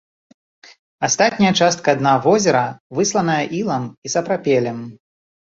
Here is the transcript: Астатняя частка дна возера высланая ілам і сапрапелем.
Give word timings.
Астатняя 1.07 1.51
частка 1.59 1.95
дна 2.01 2.13
возера 2.25 2.63
высланая 3.01 3.39
ілам 3.59 3.83
і 4.09 4.15
сапрапелем. 4.15 4.85